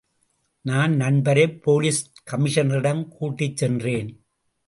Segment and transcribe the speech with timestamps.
[0.61, 2.13] நான் நண்பரை போலீஸ்
[2.31, 4.09] கமிஷனரிடம் கூட்டிச் சென்றேன்.